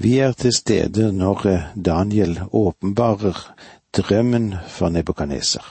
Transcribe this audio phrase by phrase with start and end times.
[0.00, 3.38] Vi er til stede når eh, Daniel åpenbarer
[3.96, 5.64] drømmen for Nebukadneser.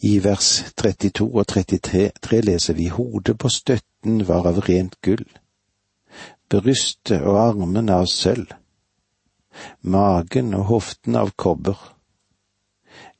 [0.00, 5.26] I vers 32 og 33 leser vi hodet på støtten var av rent gull,
[6.48, 8.54] brystet og armene av sølv,
[9.82, 11.80] magen og hoften av kobber,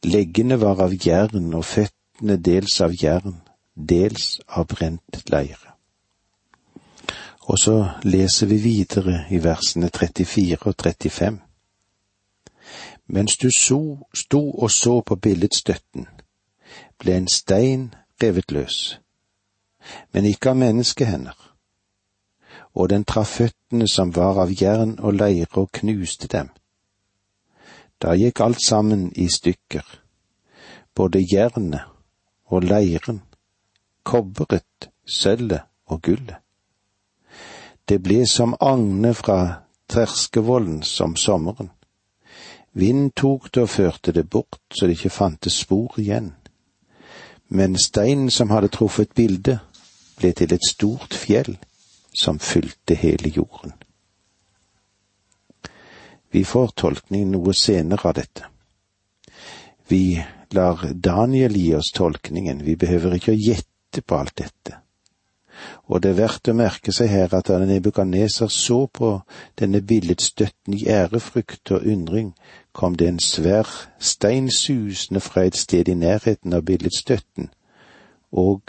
[0.06, 3.40] leggene var av jern og føttene dels av jern,
[3.74, 5.69] dels av brent leire.
[7.50, 11.38] Og så leser vi videre i versene 34 og 35.
[13.06, 16.04] Mens du so, sto og så på billedstøtten,
[16.98, 17.88] ble en stein
[18.22, 18.76] revet løs,
[20.12, 21.34] men ikke av menneskehender,
[22.78, 26.52] og den traff føttene som var av jern og leire og knuste dem.
[27.98, 29.82] Da gikk alt sammen i stykker,
[30.94, 31.82] både jernet
[32.46, 33.18] og leiren,
[34.06, 36.38] kobberet, sølvet og gullet.
[37.90, 39.38] Det ble som agne fra
[39.90, 41.72] terskevollen som sommeren.
[42.78, 46.30] Vind tok det og førte det bort så det ikke fantes spor igjen
[47.52, 49.58] men steinen som hadde truffet bildet,
[50.18, 51.56] ble til et stort fjell
[52.14, 53.72] som fylte hele jorden.
[56.30, 58.46] Vi får tolkning noe senere av dette.
[59.90, 60.20] Vi
[60.54, 64.78] lar Daniel gi oss tolkningen, vi behøver ikke å gjette på alt dette.
[65.86, 69.12] Og det er verdt å merke seg her at da Nebukadneser så på
[69.58, 72.34] denne billedstøtten i ærefrykt og undring,
[72.72, 77.50] kom det en svær stein susende fra et sted i nærheten av billedstøtten,
[78.32, 78.62] og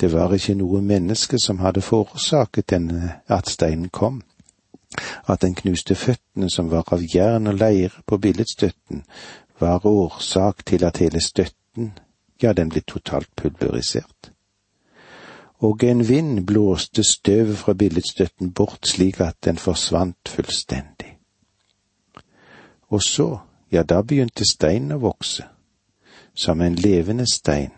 [0.00, 4.22] det var ikke noe menneske som hadde forårsaket denne at steinen kom.
[5.28, 9.04] At den knuste føttene som var av jern og leire på billedstøtten,
[9.60, 11.92] var årsak til at hele støtten,
[12.42, 14.32] ja, den ble totalt pulverisert.
[15.60, 21.18] Og en vind blåste støvet fra billedstøtten bort slik at den forsvant fullstendig.
[22.88, 23.38] Og så,
[23.72, 25.44] ja, da begynte steinen å vokse,
[26.34, 27.76] som en levende stein,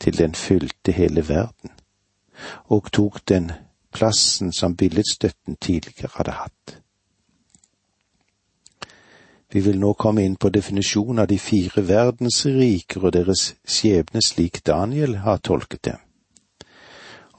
[0.00, 1.70] til den fylte hele verden,
[2.64, 3.52] og tok den
[3.92, 6.78] plassen som billedstøtten tidligere hadde hatt.
[9.52, 14.60] Vi vil nå komme inn på definisjonen av de fire verdensriker og deres skjebne slik
[14.66, 16.07] Daniel har tolket dem.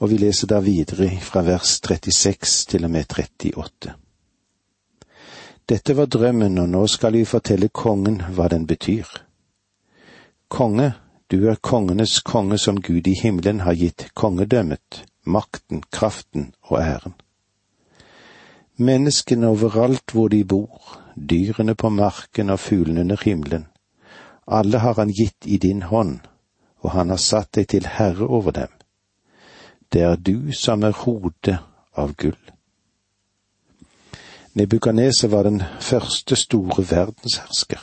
[0.00, 3.94] Og vi leser da videre fra vers 36 til og med 38.
[5.68, 9.06] Dette var drømmen, og nå skal vi fortelle kongen hva den betyr.
[10.48, 10.92] Konge
[11.30, 17.14] du er kongenes konge som Gud i himmelen har gitt kongedømmet, makten, kraften og æren.
[18.76, 23.68] Menneskene overalt hvor de bor, dyrene på marken og fuglene under himmelen,
[24.46, 26.18] alle har han gitt i din hånd,
[26.82, 28.79] og han har satt deg til herre over dem.
[29.92, 31.58] Det er du som er hodet
[31.98, 32.38] av gull.
[34.54, 37.80] Nebukadneser var den første store verdenshersker.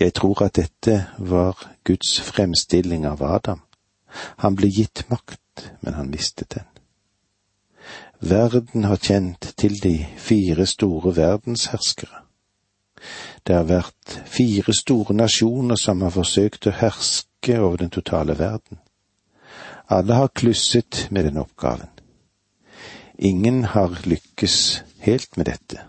[0.00, 3.60] Jeg tror at dette var Guds fremstilling av Adam.
[4.42, 6.66] Han ble gitt makt, men han mistet den.
[8.20, 12.24] Verden har kjent til de fire store verdensherskere.
[13.46, 18.78] Det har vært fire store nasjoner som har forsøkt å herske over den totale verden.
[19.88, 21.88] Alle har klusset med den oppgaven.
[23.18, 25.80] Ingen har lykkes helt med dette,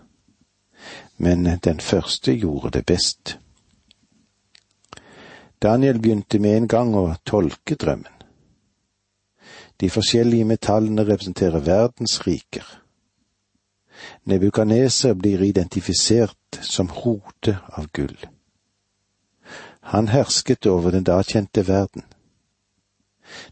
[1.16, 3.38] men den første gjorde det best.
[5.62, 8.12] Daniel begynte med en gang å tolke drømmen.
[9.80, 12.66] De forskjellige metallene representerer verdens riker.
[14.24, 18.16] Nebukaneser blir identifisert som hodet av gull.
[19.94, 22.04] Han hersket over den da kjente verden.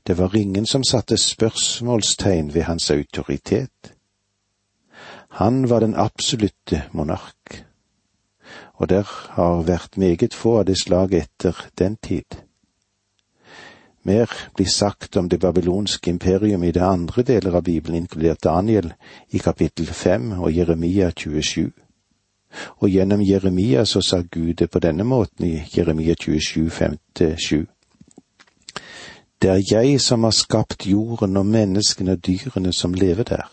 [0.06, 3.94] Det var ingen som satte spørsmålstegn ved hans autoritet.
[5.28, 7.64] Han var den absolutte monark
[8.80, 12.40] og der har vært meget få av det slaget etter den tid.
[14.02, 18.92] Mer blir sagt om det babylonske imperium i det andre deler av Bibelen, inkludert Daniel
[19.30, 21.70] i kapittel fem og Jeremia 27.
[22.80, 27.66] Og gjennom Jeremia så sa Gud det på denne måten i Jeremia 27, 5-7.
[29.42, 33.48] Det er jeg som har skapt jorden og menneskene og dyrene som lever der,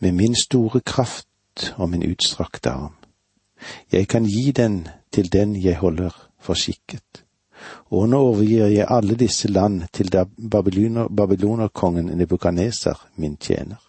[0.00, 2.94] med min store kraft og min utstrakte arm.
[3.92, 6.10] Jeg kan gi den til den jeg holder
[6.40, 7.24] for skikket.
[7.90, 10.10] Og nå overgir jeg alle disse land til
[10.50, 13.80] babyloner, babylonerkongen Nebukaneser, min tjener.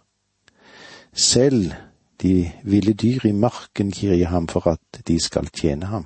[1.13, 1.71] Selv
[2.21, 6.05] de ville dyr i marken gir jeg ham for at de skal tjene ham.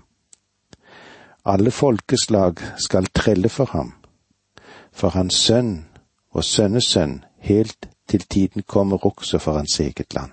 [1.45, 3.93] Alle folkeslag skal trelle for ham,
[4.97, 5.85] for hans sønn
[6.33, 10.31] og sønnesønn helt til tiden kommer også for hans eget land.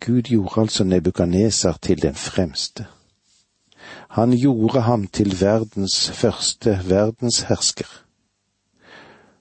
[0.00, 2.86] Gud gjorde altså Nebukaneser til den fremste.
[4.08, 7.88] Han gjorde ham til verdens første verdenshersker,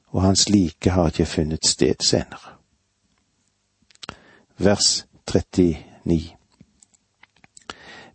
[0.08, 2.54] og hans like har ikke funnet sted senere.
[4.58, 6.36] Vers 39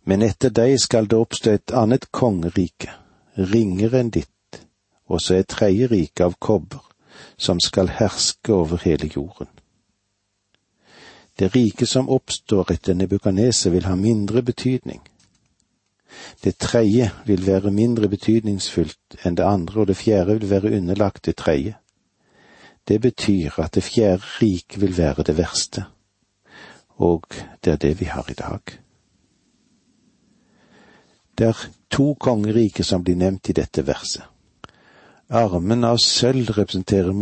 [0.03, 2.89] Men etter deg skal det oppstå et annet kongerike,
[3.37, 4.31] ringere enn ditt,
[5.09, 6.83] og så et tredje rike av kobber,
[7.37, 9.49] som skal herske over hele jorden.
[11.39, 15.01] Det rike som oppstår etter Nebukadneser vil ha mindre betydning.
[16.43, 21.25] Det tredje vil være mindre betydningsfullt enn det andre, og det fjerde vil være underlagt
[21.25, 21.77] det tredje.
[22.87, 25.85] Det betyr at det fjerde riket vil være det verste,
[26.97, 27.25] og
[27.65, 28.61] det er det vi har i dag.
[31.37, 34.23] Det er to kongeriker som blir nevnt i dette verset.
[35.29, 37.13] Armen av sølv representerer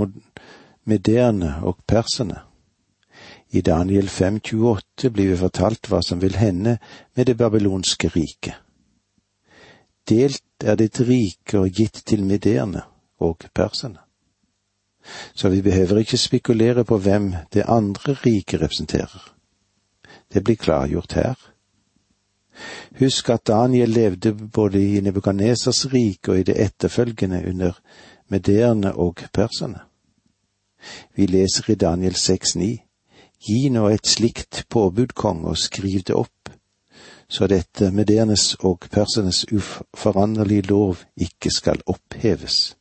[0.87, 2.39] mederne og perserne.
[3.51, 6.77] I Daniel 5,28 blir vi fortalt hva som vil hende
[7.15, 8.55] med det babylonske riket.
[10.07, 12.85] Delt er ditt rike og gitt til mederne
[13.19, 13.99] og perserne.
[15.35, 19.33] Så vi behøver ikke spekulere på hvem det andre riket representerer.
[20.33, 21.35] Det blir klargjort her.
[22.99, 27.79] Husk at Daniel levde både i Nebukadnesers rike og i det etterfølgende under
[28.27, 29.79] mederne og perserne.
[31.15, 32.87] Vi leser i Daniel 6,9
[33.37, 36.49] Gi nå et slikt påbud, konge, og skriv det opp,
[37.29, 42.77] så dette medernes og persernes uforanderlige lov ikke skal oppheves.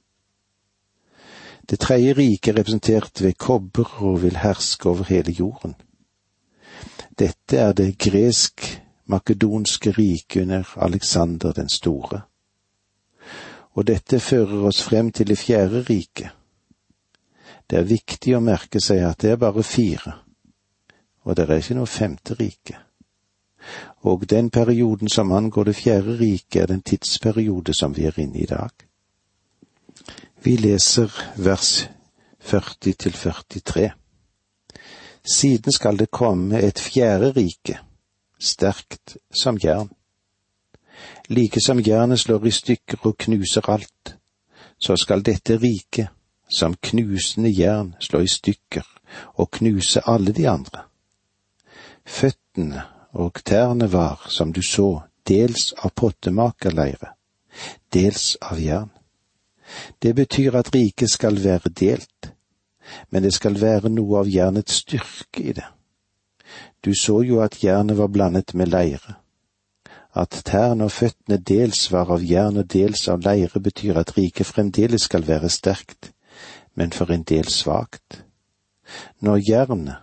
[1.66, 5.74] Det tredje riket er representert ved kobber og vil herske over hele jorden.
[7.18, 7.98] Dette er det
[9.06, 12.22] gresk-makedonske riket under Alexander den store.
[13.74, 16.30] Og dette fører oss frem til det fjerde riket.
[17.70, 20.14] Det er viktig å merke seg at det er bare fire,
[21.24, 22.78] og det er ikke noe femte rike.
[24.04, 28.38] Og den perioden som angår det fjerde riket, er den tidsperiode som vi er inne
[28.38, 28.70] i i dag.
[30.42, 31.88] Vi leser vers
[32.38, 33.90] 40 til 43.
[35.26, 37.80] Siden skal det komme et fjerde rike,
[38.38, 39.88] sterkt som jern.
[41.28, 44.16] Like som jernet slår i stykker og knuser alt,
[44.78, 46.08] så skal dette riket,
[46.48, 48.84] som knusende jern, slå i stykker
[49.34, 50.86] og knuse alle de andre.
[52.06, 57.16] Føttene og tærne var, som du så, dels av pottemakerleire,
[57.92, 58.92] dels av jern.
[60.02, 62.30] Det betyr at riket skal være delt,
[63.10, 65.66] men det skal være noe av jernets styrke i det.
[66.86, 69.16] Du så jo at jernet var blandet med leire.
[70.14, 74.46] At tærne og føttene dels var av jern og dels av leire, betyr at riket
[74.46, 76.12] fremdeles skal være sterkt,
[76.78, 78.22] men for en del svakt.
[79.18, 79.96] Når jernet,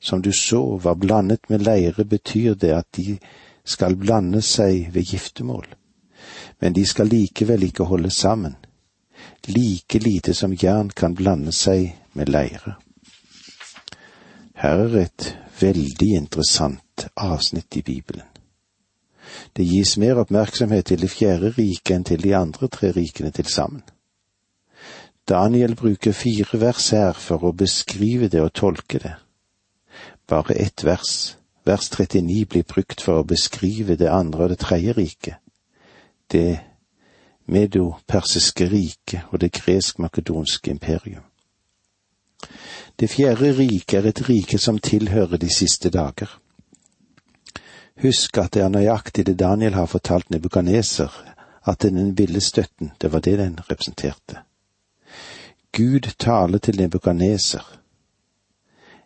[0.00, 3.16] som du så, var blandet med leire, betyr det at de
[3.64, 5.64] skal blande seg ved giftermål,
[6.60, 8.60] men de skal likevel ikke holde sammen,
[9.48, 12.76] like lite som jern kan blande seg med leire.
[14.60, 18.26] Her er et veldig interessant avsnitt i Bibelen.
[19.56, 23.48] Det gis mer oppmerksomhet til det fjerde riket enn til de andre tre rikene til
[23.50, 23.82] sammen.
[25.28, 29.16] Daniel bruker fire vers her for å beskrive det og tolke det.
[30.28, 31.36] Bare ett vers,
[31.66, 35.42] vers 39, blir brukt for å beskrive det andre og det tredje riket,
[36.32, 36.60] det
[37.46, 41.26] medo-persiske riket og det gresk-makedonske imperium.
[43.00, 46.40] Det fjerde riket er et rike som tilhører de siste dager.
[48.02, 51.12] Husk at det er nøyaktig det Daniel har fortalt Nebukaneser,
[51.66, 54.36] at den ville støtten, det var det den representerte.
[55.72, 57.78] Gud taler til Nebukaneser,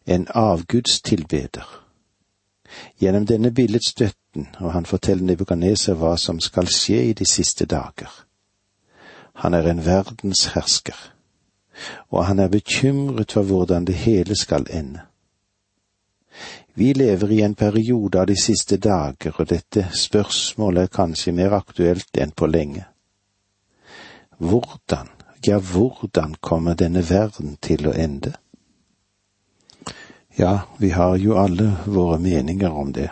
[0.07, 1.87] en avgudstilbeder.
[3.01, 8.11] Gjennom denne billedstøtten, og han forteller Nebukaneser hva som skal skje i de siste dager.
[9.35, 10.97] Han er en verdenshersker,
[12.11, 15.01] og han er bekymret for hvordan det hele skal ende.
[16.75, 21.53] Vi lever i en periode av de siste dager, og dette spørsmålet er kanskje mer
[21.53, 22.87] aktuelt enn på lenge.
[24.39, 25.11] Hvordan,
[25.47, 28.33] ja, hvordan kommer denne verden til å ende?
[30.39, 33.11] Ja, vi har jo alle våre meninger om det,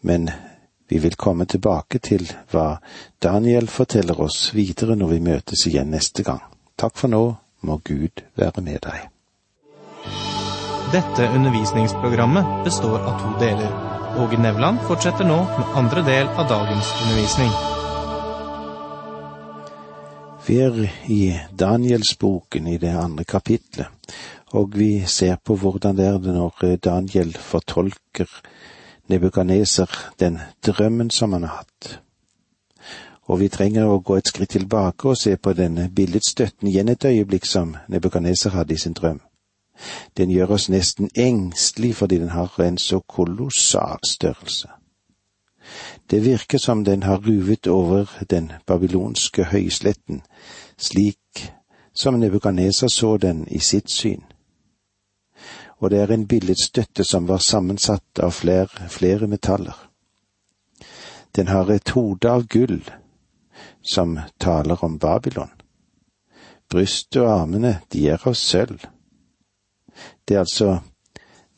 [0.00, 0.30] men
[0.88, 2.76] vi vil komme tilbake til hva
[3.22, 6.42] Daniel forteller oss videre når vi møtes igjen neste gang.
[6.76, 7.22] Takk for nå,
[7.62, 9.08] må Gud være med deg.
[10.92, 13.70] Dette undervisningsprogrammet består av to deler.
[14.20, 17.54] Åge Nevland fortsetter nå med andre del av dagens undervisning.
[20.46, 21.22] Vi er i
[21.58, 23.86] Danielsboken i det andre kapitlet,
[24.52, 28.28] Og vi ser på hvordan det er når Daniel fortolker
[29.08, 29.88] Nebukaneser
[30.20, 32.00] den drømmen som han har hatt.
[33.32, 37.04] Og vi trenger å gå et skritt tilbake og se på denne billedstøtten igjen et
[37.08, 39.22] øyeblikk som Nebukadneser hadde i sin drøm.
[40.16, 44.68] Den gjør oss nesten engstelig fordi den har en så kolossal størrelse.
[46.10, 50.20] Det virker som den har ruvet over den babylonske høysletten,
[50.76, 51.48] slik
[51.94, 54.24] som Nebukadneser så den i sitt syn.
[55.80, 59.88] Og det er en billedstøtte som var sammensatt av flere, flere metaller.
[61.36, 62.82] Den har et hode av gull,
[63.92, 65.52] som taler om Babylon.
[66.70, 68.80] Brystet og armene, de er av sølv.
[70.24, 70.78] Det er altså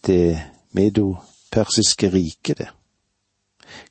[0.07, 0.43] det
[0.75, 2.71] medopersiske riket, det.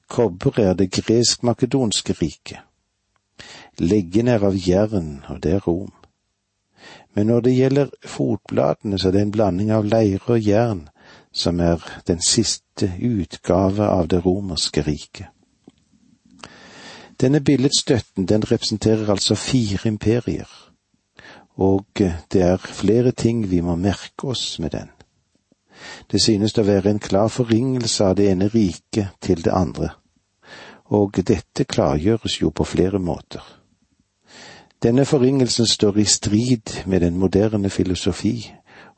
[0.10, 2.60] Kobber er det gresk-makedonske riket.
[3.80, 5.94] Leggen er av jern, og det er Rom.
[7.16, 10.90] Men når det gjelder fotbladene, så er det en blanding av leire og jern
[11.32, 15.32] som er den siste utgave av det romerske riket.
[17.22, 20.50] Denne billedstøtten, den representerer altså fire imperier,
[21.56, 21.86] og
[22.34, 24.90] det er flere ting vi må merke oss med den.
[26.12, 29.90] Det synes å være en klar forringelse av det ene riket til det andre,
[30.86, 33.44] og dette klargjøres jo på flere måter.
[34.84, 38.52] Denne forringelsen står i strid med den moderne filosofi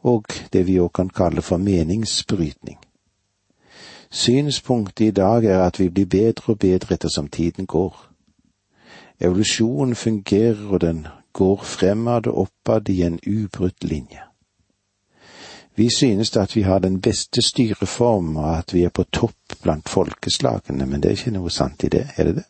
[0.06, 2.78] og det vi òg kan kalle for meningsbrytning.
[4.16, 7.98] Synspunktet i dag er at vi blir bedre og bedre ettersom tiden går.
[9.20, 14.22] Evolusjonen fungerer, og den går fremad og oppad i en ubrutt linje.
[15.76, 19.90] Vi synes at vi har den beste styreform, og at vi er på topp blant
[19.90, 22.48] folkeslagene, men det er ikke noe sant i det, er det det?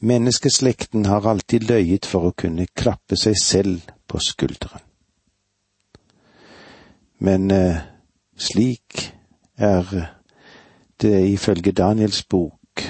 [0.00, 4.80] Menneskeslekten har alltid løyet for å kunne klappe seg selv på skulderen.
[7.18, 7.82] Men eh,
[8.40, 9.10] slik
[9.60, 10.08] er
[11.00, 12.82] det ifølge Daniels bok,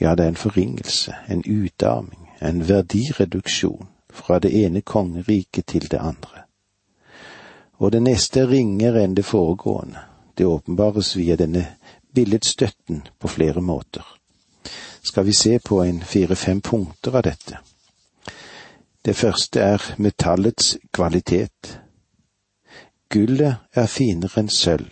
[0.00, 5.98] ja, det er en forringelse, en utarming, en verdireduksjon fra det ene kongeriket til det
[5.98, 6.44] andre.
[7.78, 10.02] Og det neste er ringere enn det foregående,
[10.38, 11.66] det åpenbares via denne
[12.14, 14.18] billedstøtten på flere måter
[15.08, 17.58] skal vi se på en fire-fem punkter av dette.
[19.02, 21.78] Det første er metallets kvalitet.
[23.08, 24.90] Gullet er finere enn sølv,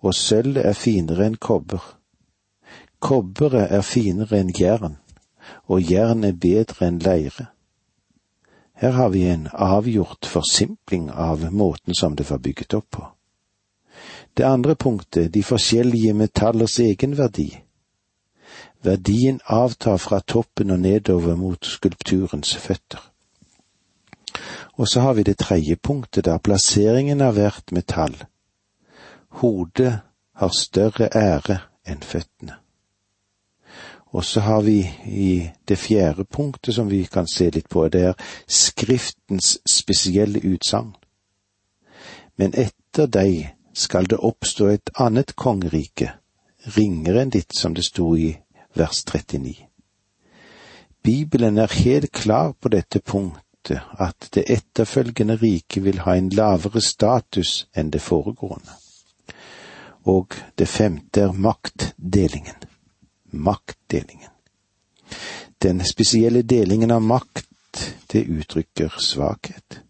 [0.00, 1.82] og sølvet er finere enn kobber.
[3.00, 4.96] Kobberet er finere enn jern,
[5.66, 7.50] og jern er bedre enn leire.
[8.76, 13.04] Her har vi en avgjort forsimpling av måten som det var bygget opp på.
[14.36, 17.48] Det andre punktet, de forskjellige metallers egenverdi.
[18.84, 23.00] Verdien avtar fra toppen og nedover mot skulpturens føtter.
[24.76, 28.16] Og så har vi det tredje punktet, der plasseringen av hvert metall.
[29.40, 29.98] Hodet
[30.40, 32.56] har større ære enn føttene.
[34.16, 38.02] Og så har vi i det fjerde punktet som vi kan se litt på, det
[38.12, 40.94] er Skriftens spesielle utsagn.
[42.36, 46.14] Men etter deg skal det oppstå et annet kongerike,
[46.76, 48.30] ringere enn ditt, som det sto i
[48.76, 49.52] vers 39.
[51.04, 56.80] Bibelen er helt klar på dette punktet, at det etterfølgende riket vil ha en lavere
[56.80, 58.85] status enn det foregående.
[60.06, 62.62] Og det femte er maktdelingen.
[63.30, 64.30] Maktdelingen.
[65.62, 69.80] Den spesielle delingen av makt, det uttrykker svakhet.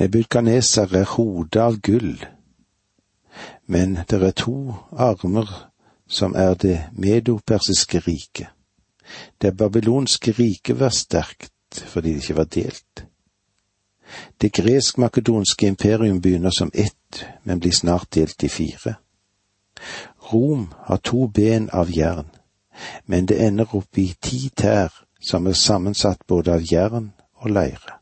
[0.00, 2.14] Nebukadneser er hodet av gull,
[3.66, 5.50] men det er to armer
[6.08, 8.48] som er det medopersiske riket.
[9.42, 11.52] Det babylonske riket var sterkt
[11.86, 13.04] fordi det ikke var delt.
[14.40, 18.94] Det gresk-makedonske imperium begynner som ett, men blir snart delt i fire.
[20.32, 22.28] Rom har to ben av jern,
[23.06, 27.10] men det ender opp i ti tær som er sammensatt både av jern
[27.42, 27.96] og leire.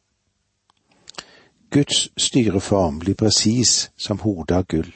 [1.70, 4.92] Guds styreform blir presis som hodet av gull.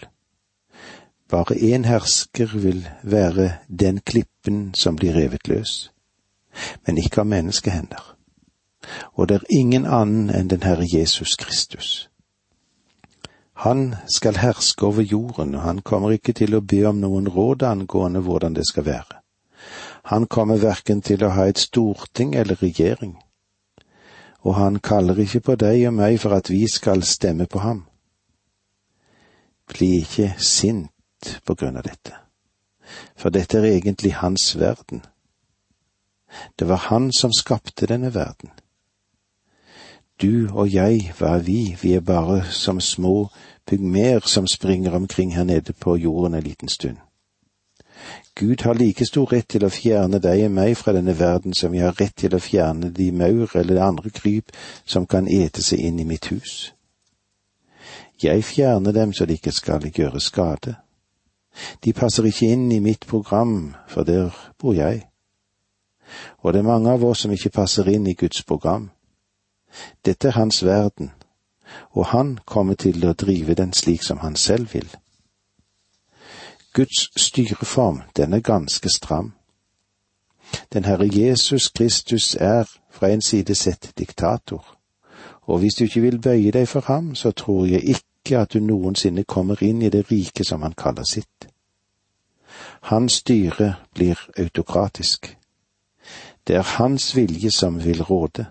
[1.33, 5.91] Bare én hersker vil være den klippen som blir revet løs,
[6.85, 8.17] men ikke av menneskehender.
[9.17, 12.12] Og det er ingen annen enn den Herre Jesus Kristus.
[13.63, 17.63] Han skal herske over jorden, og han kommer ikke til å be om noen råd
[17.63, 19.21] angående hvordan det skal være.
[20.11, 23.13] Han kommer verken til å ha et storting eller regjering,
[24.43, 27.85] og han kaller ikke på deg og meg for at vi skal stemme på ham.
[29.71, 32.19] Bli ikke sint på grunn av dette,
[33.15, 35.05] for dette er egentlig hans verden.
[36.59, 38.51] Det var han som skapte denne verden.
[40.23, 41.77] Du og jeg, hva er vi?
[41.83, 43.31] Vi er bare som små
[43.67, 46.97] pygmer som springer omkring her nede på jorden en liten stund.
[48.35, 51.73] Gud har like stor rett til å fjerne deg og meg fra denne verden som
[51.73, 54.55] vi har rett til å fjerne de maur eller andre kryp
[54.85, 56.73] som kan ete seg inn i mitt hus.
[58.23, 60.77] Jeg fjerner dem så de ikke skal gjøre skade.
[61.85, 65.03] De passer ikke inn i mitt program, for der bor jeg.
[66.41, 68.91] Og det er mange av oss som ikke passer inn i Guds program.
[70.05, 71.11] Dette er hans verden,
[71.91, 74.89] og han kommer til å drive den slik som han selv vil.
[76.73, 79.33] Guds styreform, den er ganske stram.
[80.73, 84.77] Den Herre Jesus Kristus er fra en side sett diktator,
[85.43, 88.61] og hvis du ikke vil bøye deg for ham, så tror jeg ikke at du
[88.61, 91.49] noensinne kommer inn i det riket som han kaller sitt.
[92.83, 95.37] Hans styre blir autokratisk.
[96.47, 98.47] Det er hans vilje som vil råde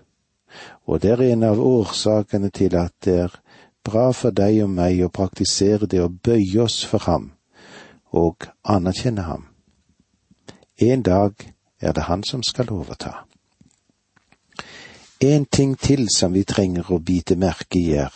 [0.86, 3.36] og det er en av årsakene til at det er
[3.84, 7.30] bra for deg og meg å praktisere det å bøye oss for ham
[8.12, 9.46] og anerkjenne ham.
[10.78, 11.34] En dag
[11.80, 13.24] er det han som skal overta.
[15.22, 18.12] En ting til som vi trenger å bite merke i er,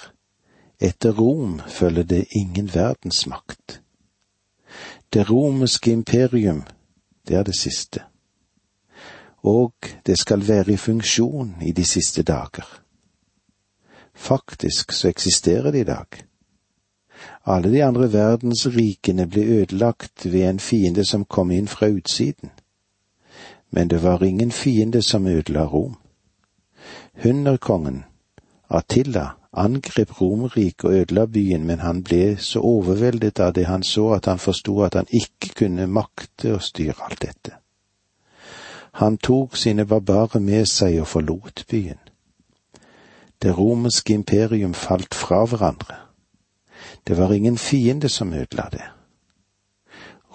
[0.83, 3.81] etter Rom følger det ingen verdensmakt.
[5.13, 6.65] Det romerske imperium,
[7.29, 8.03] det er det siste
[9.47, 9.73] og
[10.07, 12.67] det skal være i funksjon i de siste dager.
[14.15, 16.07] Faktisk så eksisterer det i dag.
[17.47, 22.51] Alle de andre verdensrikene ble ødelagt ved en fiende som kom inn fra utsiden.
[23.71, 25.97] Men det var ingen fiende som ødela Rom.
[27.23, 28.05] Hunderkongen,
[28.71, 34.11] Attila, angrep Romerriket og ødela byen, men han ble så overveldet av det han så
[34.19, 37.55] at han forsto at han ikke kunne makte å styre alt dette.
[38.97, 41.99] Han tok sine barbarer med seg og forlot byen.
[43.43, 45.97] Det romerske imperium falt fra hverandre.
[47.07, 48.87] Det var ingen fiende som ødela det.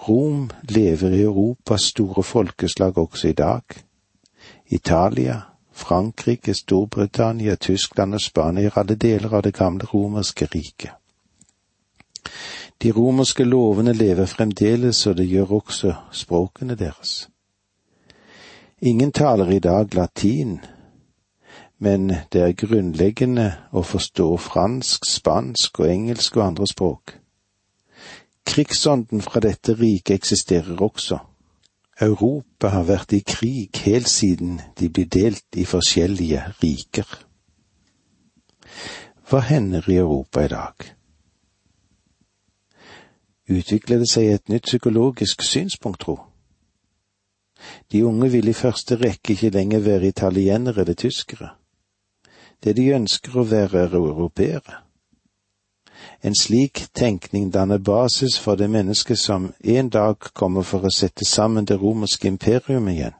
[0.08, 3.62] Rom lever i Europas store folkeslag også i dag.
[4.66, 5.40] Italia,
[5.72, 10.90] Frankrike, Storbritannia, Tyskland og Spania er alle deler av det gamle romerske riket.
[12.82, 17.28] De romerske lovene lever fremdeles, og det gjør også språkene deres.
[18.84, 20.60] Ingen taler i dag latin,
[21.78, 27.12] men det er grunnleggende å forstå fransk, spansk og engelsk og andre språk.
[28.42, 31.20] Krigsånden fra dette riket eksisterer også.
[32.00, 37.06] Europa har vært i krig helt siden de ble delt i forskjellige riker.
[39.30, 40.90] Hva hender i Europa i dag?
[43.46, 46.18] Utvikler det seg et nytt psykologisk synspunkt, tro?
[47.92, 51.48] De unge vil i første rekke ikke lenger være italienere eller tyskere.
[52.64, 54.78] Det de ønsker å være, er europeere.
[56.22, 61.26] En slik tenkning danner basis for det mennesket som en dag kommer for å sette
[61.26, 63.14] sammen det romerske imperium igjen.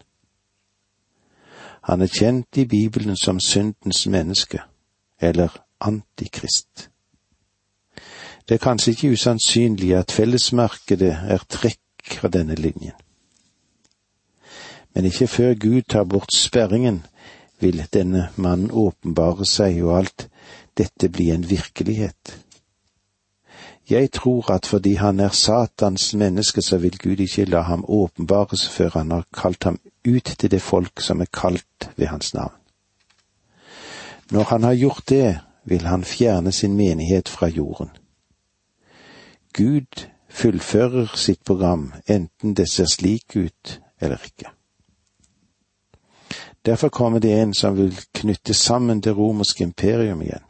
[1.82, 4.62] Han er kjent i Bibelen som syndens menneske,
[5.20, 5.50] eller
[5.80, 6.88] antikrist.
[8.48, 12.94] Det er kanskje ikke usannsynlig at fellesmarkedet er trekk fra denne linjen
[14.94, 17.06] men ikke før Gud tar bort sperringen,
[17.60, 20.28] vil denne mannen åpenbare seg og alt
[20.78, 22.38] dette bli en virkelighet.
[23.90, 28.68] Jeg tror at fordi han er Satans menneske, så vil Gud ikke la ham åpenbares
[28.68, 29.78] før han har kalt ham
[30.08, 32.54] ut til det folk som er kalt ved hans navn.
[34.30, 37.90] Når han har gjort det, vil han fjerne sin menighet fra jorden.
[39.52, 44.50] Gud fullfører sitt program, enten det ser slik ut eller ikke.
[46.64, 50.44] Derfor kommer det en som vil knytte sammen det romerske imperium igjen.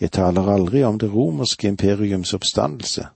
[0.00, 3.08] Jeg taler aldri om det romerske imperiums oppstandelse.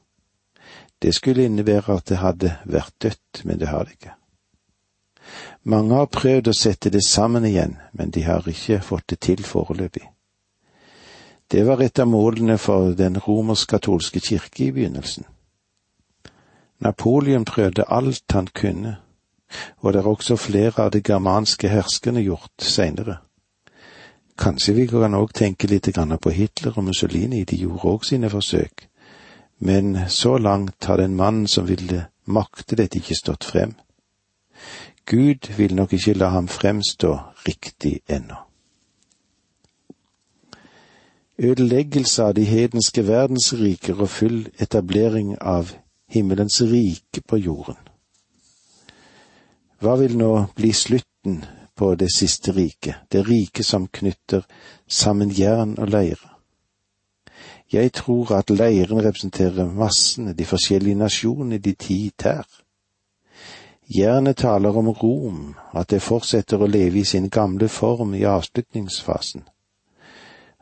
[1.03, 4.15] Det skulle innebære at det hadde vært dødt, men det har det ikke.
[5.63, 9.45] Mange har prøvd å sette det sammen igjen, men de har ikke fått det til
[9.45, 10.09] foreløpig.
[11.53, 15.27] Det var et av målene for den romersk-katolske kirke i begynnelsen.
[16.81, 18.97] Napoleon prøvde alt han kunne
[19.81, 23.19] og det er også flere av de germanske herskerne gjort seinere.
[24.39, 25.89] Kanskje vi kan òg tenke litt
[26.21, 28.89] på Hitler og Mussolini, de gjorde òg sine forsøk,
[29.59, 33.75] men så langt har den mannen som ville makte dette ikke stått frem.
[35.07, 38.39] Gud vil nok ikke la ham fremstå riktig ennå.
[41.39, 45.73] Ødeleggelse av de hedenske verdensriker og full etablering av
[46.07, 47.82] himmelens rike på jorden.
[49.83, 51.41] Hva vil nå bli slutten
[51.75, 54.45] på det siste riket, det riket som knytter
[54.87, 56.29] sammen jern og leire.
[57.73, 62.47] Jeg tror at leiren representerer massene, de forskjellige nasjonene, de ti tær.
[63.91, 69.43] Jernet taler om Rom, at det fortsetter å leve i sin gamle form i avslutningsfasen.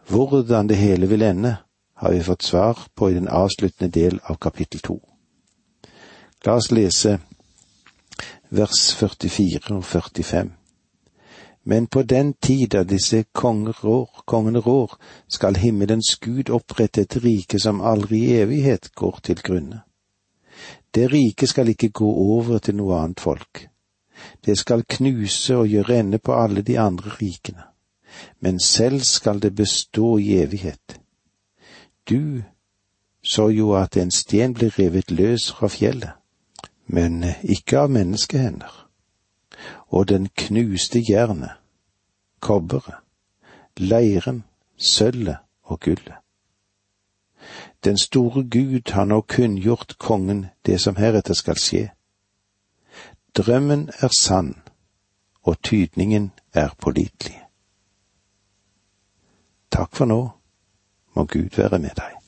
[0.08, 1.56] Hvordan det hele vil ende,
[1.94, 4.96] har vi fått svar på i den avsluttende del av kapittel to.
[6.46, 7.18] La oss lese
[8.50, 10.50] vers 44 og 45.
[11.64, 14.96] Men på den tid da disse rår, kongene rår,
[15.28, 19.82] skal himmelens Gud opprette et rike som aldri i evighet går til grunne.
[20.94, 23.68] Det riket skal ikke gå over til noe annet folk.
[24.44, 27.62] Det skal knuse og gjøre ende på alle de andre rikene,
[28.40, 31.00] men selv skal det bestå i evighet.
[32.08, 32.42] Du
[33.22, 36.19] så jo at en sten ble revet løs fra fjellet,
[36.92, 38.72] men ikke av menneskehender,
[39.88, 41.52] og den knuste jernet,
[42.40, 42.98] kobberet,
[43.76, 44.42] leiren,
[44.76, 46.18] sølvet og gullet.
[47.84, 51.84] Den store Gud har nå kunngjort kongen det som heretter skal skje.
[53.36, 54.54] Drømmen er sann,
[55.42, 57.38] og tydningen er pålitelig.
[59.70, 60.22] Takk for nå,
[61.14, 62.19] må Gud være med deg.